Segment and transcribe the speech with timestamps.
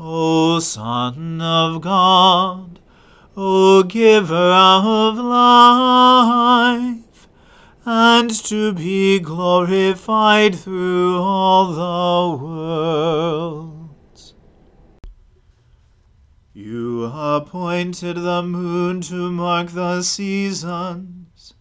[0.00, 2.78] O Son of God,
[3.36, 6.98] O Giver of life,
[7.84, 14.34] and to be glorified through all the worlds.
[16.54, 21.54] You appointed the moon to mark the seasons,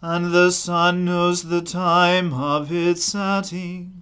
[0.00, 3.99] and the sun knows the time of its setting.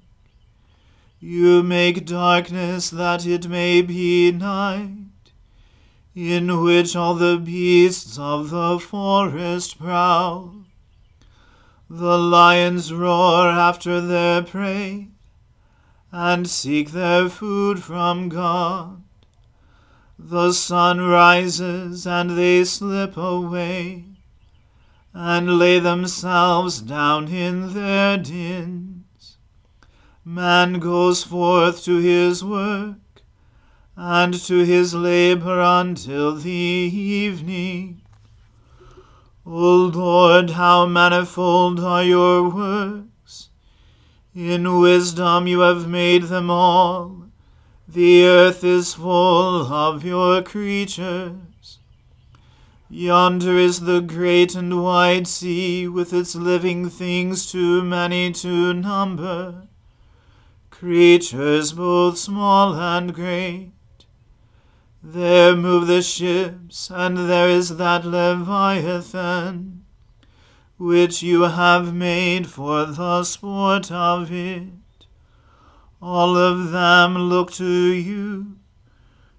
[1.20, 5.32] You make darkness that it may be night,
[6.14, 10.54] in which all the beasts of the forest prowl.
[11.90, 15.08] The lions roar after their prey,
[16.12, 19.02] and seek their food from God.
[20.16, 24.04] The sun rises, and they slip away,
[25.12, 28.87] and lay themselves down in their din.
[30.30, 33.22] Man goes forth to his work,
[33.96, 38.02] and to his labor until the evening.
[39.46, 43.48] O Lord, how manifold are your works!
[44.34, 47.22] In wisdom you have made them all.
[47.88, 51.78] The earth is full of your creatures.
[52.90, 59.67] Yonder is the great and wide sea, with its living things too many to number
[60.78, 63.72] creatures both small and great.
[65.02, 69.84] There move the ships, and there is that Leviathan,
[70.78, 74.68] which you have made for the sport of it.
[76.00, 78.56] all of them look to you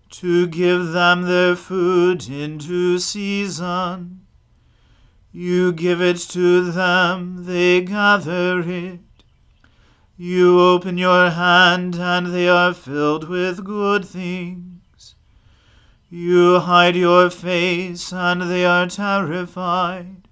[0.09, 4.25] to give them their food into season.
[5.31, 8.99] You give it to them, they gather it.
[10.21, 15.15] You open your hand, and they are filled with good things.
[16.09, 20.27] You hide your face, and they are terrified.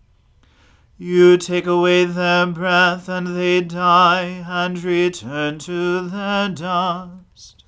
[0.98, 7.64] You take away their breath, and they die, and return to their dust.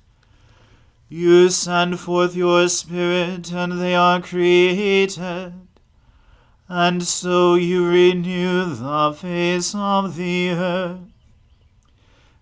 [1.08, 5.54] You send forth your Spirit, and they are created
[6.68, 11.09] and so you renew the face of the earth.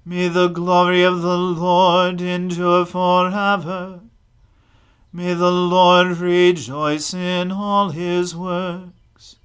[0.08, 4.00] May the glory of the Lord endure forever.
[5.12, 9.36] May the Lord rejoice in all his works.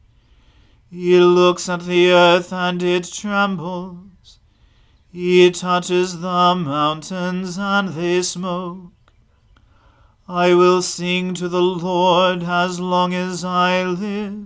[0.89, 4.39] He looks at the earth and it trembles.
[5.11, 8.93] He touches the mountains and they smoke.
[10.29, 14.45] I will sing to the Lord as long as I live.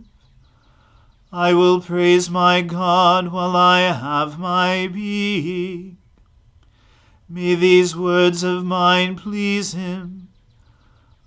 [1.31, 5.96] I will praise my God while I have my being.
[7.29, 10.29] May these words of mine please him.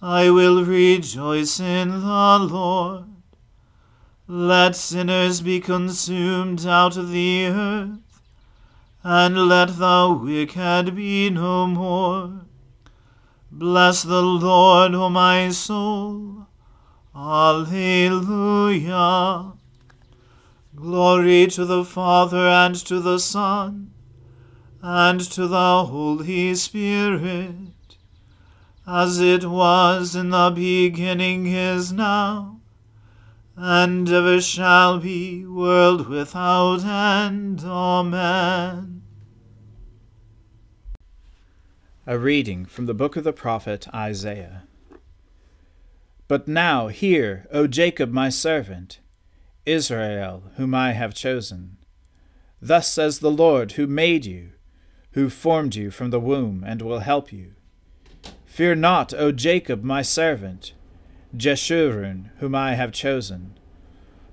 [0.01, 3.05] I will rejoice in the Lord.
[4.27, 8.23] Let sinners be consumed out of the earth,
[9.03, 12.47] and let the wicked be no more.
[13.53, 16.47] Bless the Lord, O my soul.
[17.15, 17.93] Alleluia.
[20.75, 23.90] Glory to the Father and to the Son
[24.83, 27.97] and to the Holy Spirit,
[28.87, 32.61] as it was in the beginning is now,
[33.57, 37.63] and ever shall be, world without end.
[37.63, 39.03] Amen.
[42.07, 44.65] A reading from the book of the prophet Isaiah.
[46.27, 49.01] But now hear, O Jacob my servant,
[49.67, 51.77] Israel, whom I have chosen.
[52.63, 54.53] Thus says the Lord, who made you,
[55.13, 57.53] who formed you from the womb, and will help you.
[58.47, 60.73] Fear not, O Jacob, my servant,
[61.37, 63.55] Jeshurun, whom I have chosen.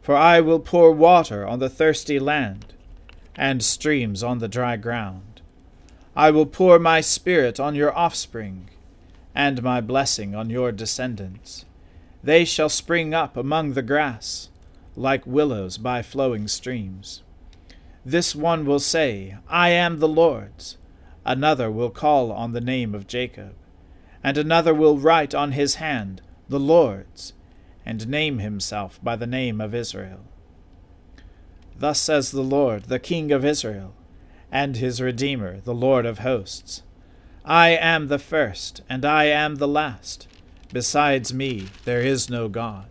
[0.02, 2.74] For I will pour water on the thirsty land,
[3.36, 5.42] and streams on the dry ground.
[6.16, 8.70] I will pour my spirit on your offspring,
[9.36, 11.66] and my blessing on your descendants.
[12.24, 14.50] They shall spring up among the grass
[14.96, 17.22] like willows by flowing streams.
[18.08, 20.78] This one will say, I am the Lord's.
[21.26, 23.54] Another will call on the name of Jacob.
[24.24, 27.34] And another will write on his hand, The Lord's,
[27.86, 30.22] and name himself by the name of Israel.
[31.78, 33.94] Thus says the Lord, the King of Israel,
[34.50, 36.84] and his Redeemer, the Lord of hosts
[37.44, 40.30] I am the first, and I am the last.
[40.72, 42.88] Besides me, there is no God.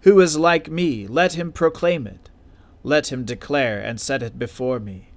[0.00, 1.06] Who is like me?
[1.06, 2.28] Let him proclaim it.
[2.86, 5.08] Let him declare and set it before me.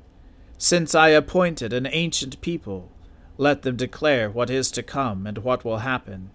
[0.58, 2.92] Since I appointed an ancient people,
[3.38, 6.32] let them declare what is to come and what will happen.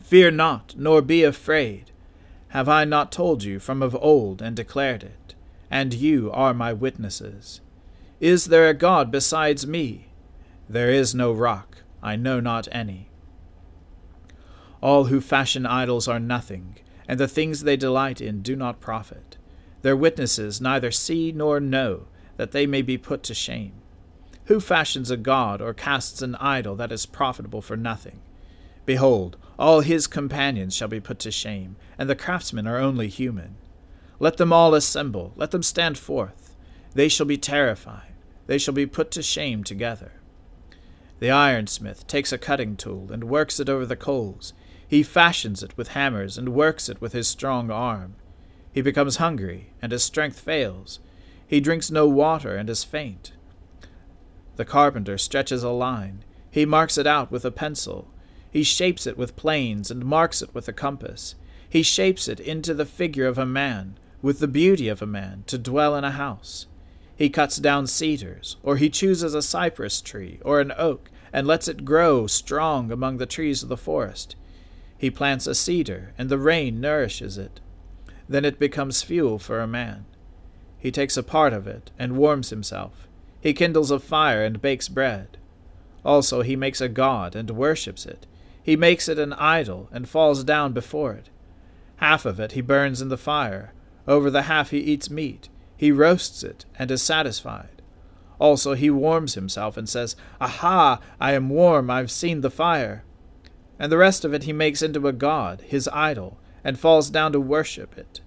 [0.00, 1.90] Fear not, nor be afraid.
[2.48, 5.34] Have I not told you from of old and declared it?
[5.70, 7.60] And you are my witnesses.
[8.18, 10.08] Is there a God besides me?
[10.70, 13.10] There is no rock, I know not any.
[14.80, 19.36] All who fashion idols are nothing and the things they delight in do not profit.
[19.82, 22.06] Their witnesses neither see nor know,
[22.36, 23.72] that they may be put to shame.
[24.46, 28.20] Who fashions a god or casts an idol that is profitable for nothing?
[28.84, 33.56] Behold, all his companions shall be put to shame, and the craftsmen are only human.
[34.18, 36.56] Let them all assemble, let them stand forth.
[36.94, 38.12] They shall be terrified,
[38.46, 40.12] they shall be put to shame together.
[41.20, 44.54] The ironsmith takes a cutting tool and works it over the coals.
[44.88, 48.16] He fashions it with hammers and works it with his strong arm.
[48.72, 51.00] He becomes hungry, and his strength fails.
[51.46, 53.32] He drinks no water and is faint.
[54.56, 56.24] The carpenter stretches a line.
[56.50, 58.08] He marks it out with a pencil.
[58.50, 61.34] He shapes it with planes and marks it with a compass.
[61.68, 65.44] He shapes it into the figure of a man, with the beauty of a man,
[65.46, 66.66] to dwell in a house.
[67.16, 71.68] He cuts down cedars, or he chooses a cypress tree or an oak, and lets
[71.68, 74.36] it grow strong among the trees of the forest.
[74.96, 77.60] He plants a cedar, and the rain nourishes it.
[78.30, 80.04] Then it becomes fuel for a man.
[80.78, 83.08] He takes a part of it, and warms himself.
[83.40, 85.36] He kindles a fire and bakes bread.
[86.04, 88.28] Also he makes a god, and worships it.
[88.62, 91.28] He makes it an idol, and falls down before it.
[91.96, 93.72] Half of it he burns in the fire.
[94.06, 95.48] Over the half he eats meat.
[95.76, 97.82] He roasts it, and is satisfied.
[98.38, 103.02] Also, he warms himself and says, Aha, I am warm, I've seen the fire.
[103.76, 107.32] And the rest of it he makes into a god, his idol, and falls down
[107.32, 108.20] to worship it.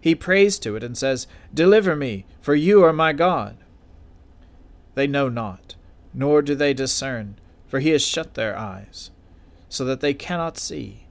[0.00, 3.56] He prays to it and says, Deliver me, for you are my God.
[4.94, 5.74] They know not,
[6.14, 9.10] nor do they discern, for he has shut their eyes,
[9.68, 11.06] so that they cannot see,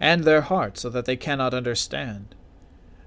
[0.00, 2.34] and their heart, so that they cannot understand.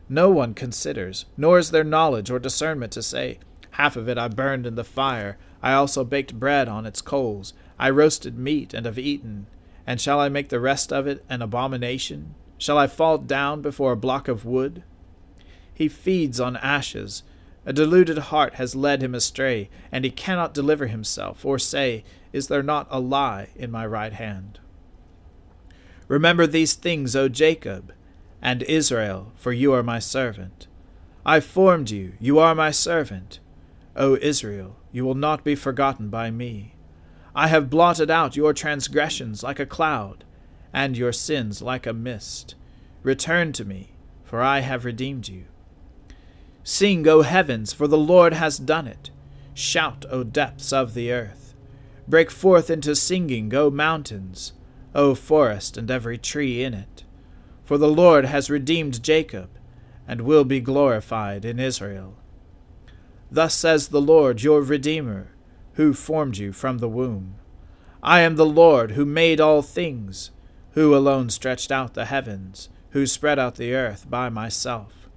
[0.07, 3.39] No one considers, nor is there knowledge or discernment to say,
[3.71, 7.53] Half of it I burned in the fire, I also baked bread on its coals,
[7.77, 9.47] I roasted meat and have eaten,
[9.85, 12.35] and shall I make the rest of it an abomination?
[12.59, 14.83] Shall I fall down before a block of wood?
[15.73, 17.23] He feeds on ashes.
[17.65, 22.49] A deluded heart has led him astray, and he cannot deliver himself, or say, Is
[22.49, 24.59] there not a lie in my right hand?
[26.09, 27.93] Remember these things, O Jacob,
[28.41, 30.67] and Israel, for you are my servant.
[31.25, 33.39] I formed you, you are my servant.
[33.95, 36.75] O Israel, you will not be forgotten by me.
[37.33, 40.25] I have blotted out your transgressions like a cloud,
[40.73, 42.55] and your sins like a mist.
[43.03, 43.91] Return to me,
[44.23, 45.45] for I have redeemed you.
[46.63, 49.09] Sing, O heavens, for the Lord has done it.
[49.53, 51.55] Shout, O depths of the earth.
[52.07, 54.53] Break forth into singing, O mountains,
[54.95, 57.03] O forest and every tree in it.
[57.63, 59.49] For the Lord has redeemed Jacob,
[60.07, 62.15] and will be glorified in Israel.
[63.31, 65.31] Thus says the Lord your Redeemer,
[65.73, 67.35] who formed you from the womb.
[68.01, 70.31] I am the Lord who made all things,
[70.73, 75.09] who alone stretched out the heavens, who spread out the earth by myself,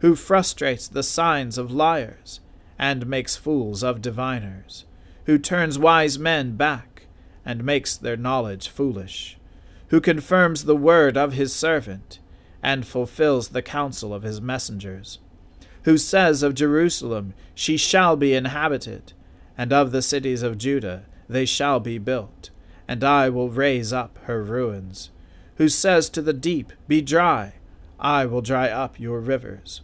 [0.00, 2.40] who frustrates the signs of liars,
[2.78, 4.84] and makes fools of diviners,
[5.26, 7.06] who turns wise men back,
[7.44, 9.38] and makes their knowledge foolish
[9.92, 12.18] who confirms the word of his servant,
[12.62, 15.18] and fulfills the counsel of his messengers,
[15.82, 19.12] who says of Jerusalem, She shall be inhabited,
[19.58, 22.48] and of the cities of Judah, they shall be built,
[22.92, 25.08] and I will raise up her ruins,
[25.56, 27.54] who says to the deep, Be dry,
[27.98, 29.80] I will dry up your rivers,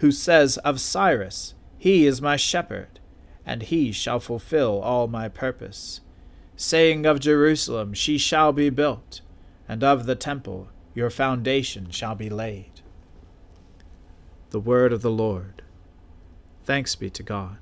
[0.00, 3.00] who says of Cyrus, He is my shepherd,
[3.46, 6.02] and he shall fulfill all my purpose,
[6.54, 9.22] saying of Jerusalem, She shall be built,
[9.66, 12.82] and of the temple your foundation shall be laid.
[14.50, 15.62] The word of the Lord.
[16.64, 17.61] Thanks be to God.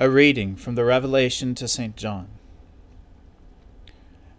[0.00, 1.96] A reading from the Revelation to St.
[1.96, 2.28] John.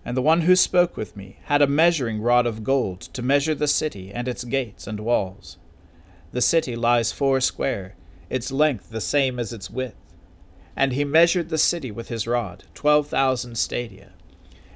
[0.05, 3.53] And the one who spoke with me had a measuring rod of gold to measure
[3.53, 5.57] the city and its gates and walls.
[6.31, 7.95] The city lies four square,
[8.29, 9.97] its length the same as its width.
[10.77, 14.13] And he measured the city with his rod, twelve thousand stadia.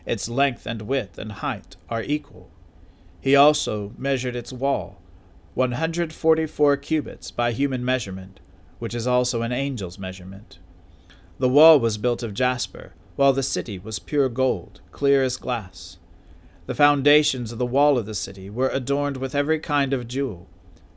[0.06, 2.52] Its length and width and height are equal.
[3.22, 5.00] He also measured its wall,
[5.54, 8.42] one hundred forty four cubits by human measurement,
[8.80, 10.60] which is also an angel's measurement.
[11.40, 15.98] The wall was built of jasper, while the city was pure gold, clear as glass.
[16.66, 20.48] The foundations of the wall of the city were adorned with every kind of jewel.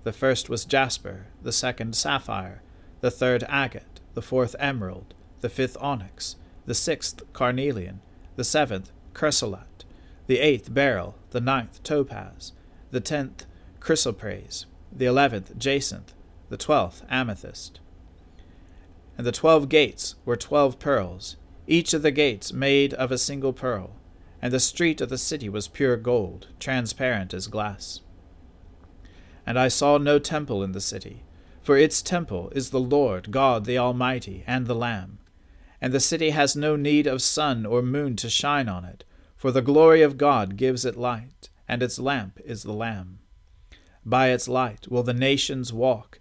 [0.05, 2.63] The first was jasper, the second sapphire,
[3.01, 8.01] the third agate, the fourth emerald, the fifth onyx, the sixth carnelian,
[8.37, 9.85] the seventh chrysolite,
[10.27, 12.53] the eighth beryl, the ninth topaz,
[12.91, 13.47] the tenth
[13.81, 16.15] chrysoprase, the eleventh jacinth,
[16.49, 17.81] the twelfth amethyst.
[19.17, 23.53] And the twelve gates were twelve pearls, each of the gates made of a single
[23.53, 23.97] pearl,
[24.43, 28.01] and the street of the city was pure gold, transparent as glass.
[29.47, 31.23] And I saw no temple in the city,
[31.63, 35.19] for its temple is the Lord God the Almighty and the Lamb.
[35.81, 39.05] And the city has no need of sun or moon to shine on it,
[39.37, 43.19] for the glory of God gives it light, and its lamp is the Lamb.
[44.05, 46.21] By its light will the nations walk,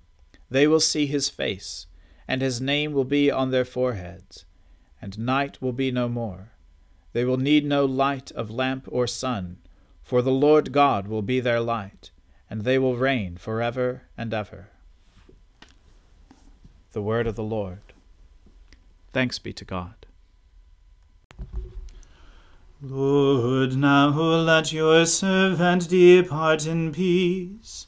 [0.51, 1.87] They will see his face,
[2.27, 4.45] and his name will be on their foreheads,
[5.01, 6.51] and night will be no more.
[7.13, 9.57] They will need no light of lamp or sun
[10.11, 12.11] for the Lord God will be their light,
[12.49, 14.67] and they will reign for ever and ever.
[16.91, 17.93] The Word of the Lord.
[19.13, 20.05] Thanks be to God.
[22.81, 27.87] Lord, now let your servant depart in peace,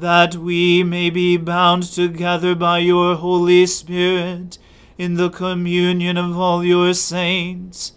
[0.00, 4.58] that we may be bound together by your Holy Spirit
[4.98, 7.92] in the communion of all your saints,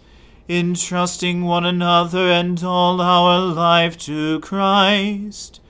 [0.48, 5.60] entrusting one another and all our life to Christ.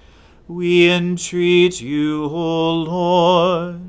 [0.46, 3.80] We entreat you, O Lord.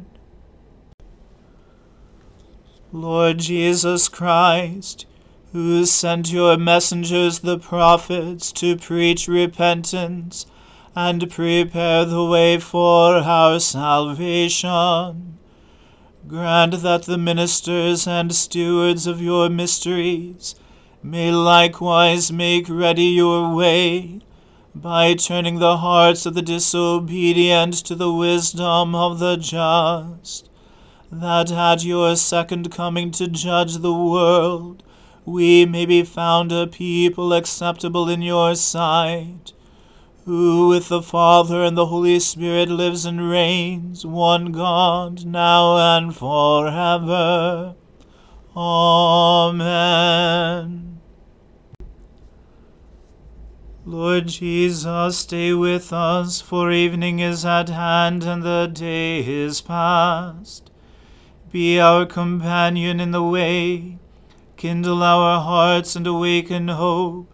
[2.91, 5.05] Lord Jesus Christ,
[5.51, 10.45] who sent your messengers the prophets to preach repentance,
[10.95, 15.37] and prepare the way for our salvation.
[16.27, 20.55] Grant that the ministers and stewards of your mysteries
[21.01, 24.21] may likewise make ready your way
[24.75, 30.49] by turning the hearts of the disobedient to the wisdom of the just,
[31.11, 34.83] that at your second coming to judge the world
[35.25, 39.53] we may be found a people acceptable in your sight
[40.29, 46.15] who with the Father and the Holy Spirit lives and reigns, one God, now and
[46.15, 47.73] forever.
[48.55, 49.89] Amen.
[53.83, 60.69] Lord Jesus, stay with us, for evening is at hand and the day is past.
[61.51, 63.97] Be our companion in the way,
[64.57, 67.33] kindle our hearts and awaken hope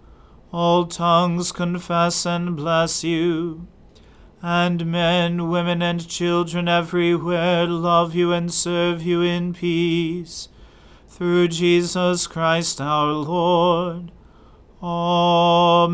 [0.51, 3.67] all tongues confess and bless you.
[4.41, 10.49] And men, women, and children everywhere love you and serve you in peace.
[11.07, 14.11] Through Jesus Christ our Lord.
[14.81, 15.87] Amen.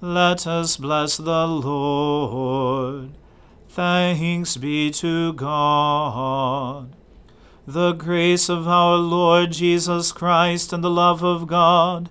[0.00, 3.10] Let us bless the Lord.
[3.68, 6.94] Thanks be to God.
[7.66, 12.10] The grace of our Lord Jesus Christ and the love of God